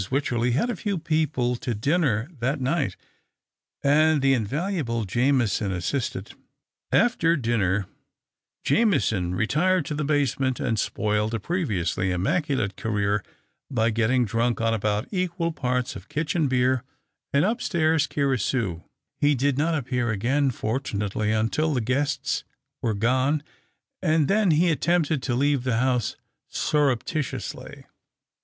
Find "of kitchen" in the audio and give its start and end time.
15.95-16.47